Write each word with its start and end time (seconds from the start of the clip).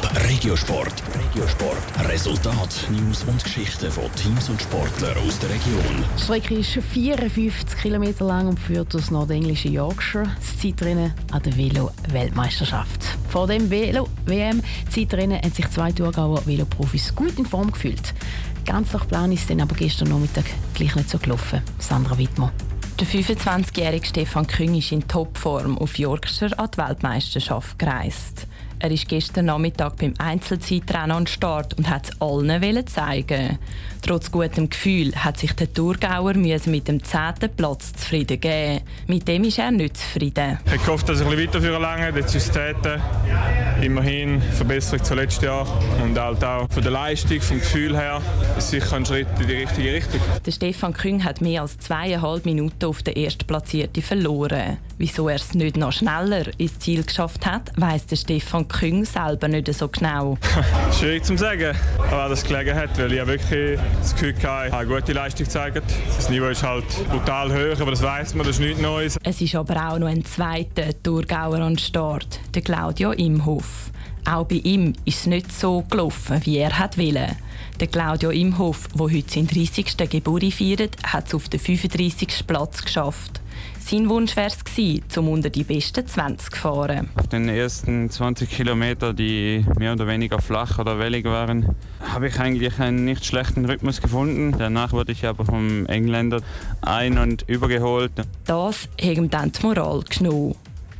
Top 0.00 0.10
Regiosport. 0.28 0.92
Regiosport. 1.14 2.08
Resultat, 2.08 2.86
News 2.90 3.24
und 3.24 3.42
Geschichten 3.42 3.90
von 3.90 4.04
Teams 4.14 4.48
und 4.48 4.60
Sportlern 4.60 5.16
aus 5.26 5.38
der 5.38 5.50
Region. 5.50 6.04
Die 6.16 6.22
Strecke 6.22 6.54
ist 6.54 6.70
54 6.70 7.78
km 7.78 8.24
lang 8.24 8.48
und 8.48 8.58
führt 8.58 8.94
aus 8.94 9.10
nordenglische 9.10 9.68
Yorkshire. 9.68 10.24
Das 10.36 10.58
Zeitrennen 10.58 11.12
an 11.32 11.42
der 11.42 11.56
Velo-Weltmeisterschaft. 11.56 13.04
Vor 13.28 13.46
dem 13.46 13.68
Velo-WM-Zeitrennen 13.70 15.38
haben 15.38 15.52
sich 15.52 15.68
zwei 15.70 15.92
Thurgauer 15.92 16.46
Veloprofis 16.46 17.14
gut 17.14 17.38
in 17.38 17.46
Form 17.46 17.70
gefühlt. 17.70 18.14
Ganz 18.64 18.92
nach 18.92 19.06
Plan 19.06 19.32
ist 19.32 19.50
dann 19.50 19.60
aber 19.60 19.74
gestern 19.74 20.08
Nachmittag 20.08 20.44
gleich 20.74 20.94
nicht 20.94 21.10
so 21.10 21.18
gelaufen. 21.18 21.62
Sandra 21.78 22.16
Wittmer. 22.16 22.52
Der 22.98 23.06
25-jährige 23.06 24.06
Stefan 24.06 24.46
Küng 24.46 24.74
ist 24.74 24.92
in 24.92 25.06
Topform 25.06 25.78
auf 25.78 25.98
Yorkshire 25.98 26.58
an 26.58 26.68
die 26.74 26.78
Weltmeisterschaft 26.78 27.78
gereist. 27.78 28.46
Er 28.82 28.90
ist 28.90 29.08
gestern 29.08 29.44
Nachmittag 29.44 29.98
beim 29.98 30.14
Einzelzeitrennen 30.16 31.10
an 31.10 31.26
Start 31.26 31.76
und 31.76 31.90
hat 31.90 32.08
es 32.08 32.20
allen 32.22 32.86
zeigen. 32.86 33.58
Trotz 34.00 34.30
gutem 34.30 34.70
Gefühl 34.70 35.14
hat 35.14 35.36
sich 35.36 35.52
der 35.52 35.70
Thurgauer 35.70 36.32
mit 36.32 36.88
dem 36.88 37.04
10. 37.04 37.20
Platz 37.54 37.92
zufrieden 37.92 38.40
geben. 38.40 38.80
Mit 39.06 39.28
dem 39.28 39.44
ist 39.44 39.58
er 39.58 39.70
nicht 39.70 39.98
zufrieden. 39.98 40.58
Ich 40.74 40.86
hoffe, 40.86 41.04
dass 41.04 41.20
ich 41.20 41.26
ein 41.26 41.30
bisschen 41.32 41.48
weiterführen 41.48 41.82
lange. 41.82 42.10
Jetzt 42.16 42.34
ist 42.34 42.46
es 42.46 42.52
10. 42.52 42.74
Immerhin 43.82 44.40
Verbesserung 44.40 45.04
zum 45.04 45.18
letzten 45.18 45.44
Jahr. 45.44 45.66
Und 46.02 46.18
halt 46.18 46.42
auch 46.42 46.66
von 46.70 46.82
der 46.82 46.92
Leistung, 46.92 47.42
vom 47.42 47.58
Gefühl 47.58 47.94
her, 47.94 48.22
ist 48.56 48.70
sicher 48.70 48.96
ein 48.96 49.04
Schritt 49.04 49.28
in 49.38 49.46
die 49.46 49.56
richtige 49.56 49.92
Richtung. 49.92 50.20
Der 50.46 50.52
Stefan 50.52 50.94
Küng 50.94 51.22
hat 51.22 51.42
mehr 51.42 51.60
als 51.60 51.76
zweieinhalb 51.76 52.46
Minuten 52.46 52.86
auf 52.86 53.02
den 53.02 53.14
Erstplatzierten 53.14 54.02
verloren. 54.02 54.78
Wieso 54.96 55.28
er 55.28 55.36
es 55.36 55.52
nicht 55.52 55.76
noch 55.76 55.92
schneller 55.92 56.46
ins 56.56 56.78
Ziel 56.78 57.04
geschafft 57.04 57.44
hat, 57.44 57.72
weiss 57.76 58.06
der 58.06 58.16
Stefan 58.16 58.68
Küng 58.70 59.04
selber 59.04 59.48
nicht 59.48 59.72
so 59.74 59.88
genau. 59.88 60.38
Schwierig 60.98 61.24
zu 61.24 61.36
sagen, 61.36 61.76
aber 62.10 62.28
das 62.28 62.44
gelegen 62.44 62.74
hat, 62.74 62.96
weil 62.98 63.12
ich 63.12 63.26
wirklich 63.26 63.78
das 64.00 64.14
Gefühl 64.14 64.34
hatte, 64.42 64.76
eine 64.76 64.86
gute 64.86 65.12
Leistung 65.12 65.44
gezeigt. 65.46 65.82
Das 66.16 66.30
Niveau 66.30 66.46
ist 66.46 66.62
halt 66.62 66.84
brutal 67.10 67.50
hoch, 67.50 67.80
aber 67.80 67.90
das 67.90 68.02
weiß 68.02 68.34
man, 68.34 68.46
das 68.46 68.56
ist 68.56 68.62
nichts 68.62 68.80
Neues. 68.80 69.18
Es 69.22 69.40
ist 69.40 69.54
aber 69.54 69.76
auch 69.88 69.98
noch 69.98 70.08
ein 70.08 70.24
zweiter 70.24 70.90
Thurgauer 71.02 71.58
an 71.58 71.78
Start, 71.78 72.40
der 72.54 72.62
Claudio 72.62 73.12
Imhoff. 73.12 73.90
Auch 74.24 74.44
bei 74.44 74.56
ihm 74.56 74.92
ist 75.04 75.20
es 75.20 75.26
nicht 75.26 75.52
so 75.52 75.82
gelaufen, 75.88 76.40
wie 76.44 76.58
er 76.58 76.70
wollte. 76.70 77.36
Der 77.80 77.88
Claudio 77.88 78.30
Imhoff, 78.30 78.88
der 78.88 79.06
heute 79.06 79.30
seinen 79.30 79.46
30. 79.46 79.96
Geburtstag 80.10 80.52
feiert, 80.52 80.96
hat 81.04 81.28
es 81.28 81.34
auf 81.34 81.48
den 81.48 81.60
35. 81.60 82.46
Platz 82.46 82.82
geschafft. 82.82 83.40
Sein 83.90 84.08
Wunsch 84.08 84.36
wäre 84.36 84.46
es 84.46 85.16
um 85.18 85.28
unter 85.28 85.50
die 85.50 85.64
besten 85.64 86.06
20 86.06 86.52
zu 86.52 86.60
fahren. 86.60 87.08
Auf 87.16 87.26
den 87.26 87.48
ersten 87.48 88.08
20 88.08 88.48
Kilometern, 88.48 89.16
die 89.16 89.64
mehr 89.80 89.94
oder 89.94 90.06
weniger 90.06 90.40
flach 90.40 90.78
oder 90.78 91.00
wellig 91.00 91.24
waren, 91.24 91.74
habe 91.98 92.28
ich 92.28 92.38
eigentlich 92.38 92.78
einen 92.78 93.04
nicht 93.04 93.26
schlechten 93.26 93.64
Rhythmus 93.64 94.00
gefunden. 94.00 94.54
Danach 94.56 94.92
wurde 94.92 95.10
ich 95.10 95.26
aber 95.26 95.44
vom 95.44 95.86
Engländer 95.86 96.40
ein- 96.82 97.18
und 97.18 97.42
übergeholt. 97.48 98.12
Das 98.44 98.82
hat 98.82 99.16
ihm 99.16 99.28
dann 99.28 99.50
die 99.50 99.66
Moral 99.66 100.04
genommen. 100.08 100.54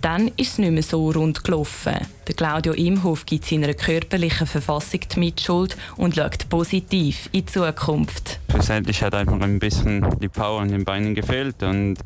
Dann 0.00 0.28
ist 0.36 0.52
es 0.52 0.58
nicht 0.58 0.70
mehr 0.70 0.84
so 0.84 1.10
rund 1.10 1.42
gelaufen. 1.42 1.96
Der 2.28 2.36
Claudio 2.36 2.72
Imhoff 2.72 3.26
gibt 3.26 3.46
seiner 3.46 3.74
körperlichen 3.74 4.46
Verfassung 4.46 5.00
die 5.12 5.18
Mitschuld 5.18 5.76
und 5.96 6.14
schaut 6.14 6.48
positiv 6.48 7.28
in 7.32 7.46
die 7.46 7.46
Zukunft. 7.46 8.38
Schlussendlich 8.48 9.02
hat 9.02 9.16
einfach 9.16 9.40
ein 9.40 9.58
bisschen 9.58 10.06
die 10.20 10.28
Power 10.28 10.60
an 10.60 10.68
den 10.68 10.84
Beinen 10.84 11.16
gefehlt 11.16 11.60
und 11.64 11.96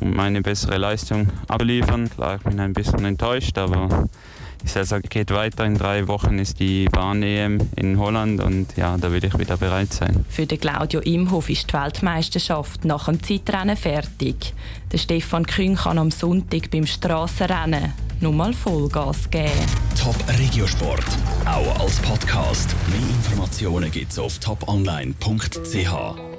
um 0.00 0.18
eine 0.20 0.42
bessere 0.42 0.78
Leistung 0.78 1.28
abzuliefern. 1.48 2.10
Klar, 2.10 2.36
ich 2.36 2.42
bin 2.42 2.60
ein 2.60 2.72
bisschen 2.72 3.04
enttäuscht, 3.04 3.56
aber 3.58 4.08
die 4.62 4.68
Saison 4.68 5.00
geht 5.00 5.30
weiter. 5.30 5.64
In 5.64 5.76
drei 5.76 6.08
Wochen 6.08 6.38
ist 6.38 6.58
die 6.58 6.86
Bahn-EM 6.86 7.60
in 7.76 7.98
Holland 7.98 8.42
und 8.42 8.76
ja, 8.76 8.96
da 8.96 9.12
will 9.12 9.24
ich 9.24 9.38
wieder 9.38 9.56
bereit 9.56 9.92
sein. 9.92 10.24
Für 10.28 10.46
den 10.46 10.58
Claudio 10.58 11.00
Imhoff 11.00 11.48
ist 11.48 11.70
die 11.70 11.74
Weltmeisterschaft 11.74 12.84
nach 12.84 13.06
dem 13.06 13.22
Zeitrennen 13.22 13.76
fertig. 13.76 14.54
Der 14.92 14.98
Stefan 14.98 15.46
Kühn 15.46 15.76
kann 15.76 15.98
am 15.98 16.10
Sonntag 16.10 16.70
beim 16.70 16.86
Strassenrennen 16.86 17.92
mal 18.20 18.52
Vollgas 18.52 19.30
geben. 19.30 19.50
Top 19.96 20.16
Regiosport, 20.38 21.06
auch 21.44 21.80
als 21.80 22.00
Podcast. 22.00 22.74
Mehr 22.88 22.98
Informationen 22.98 23.90
gibt's 23.90 24.18
auf 24.18 24.38
toponline.ch. 24.38 26.35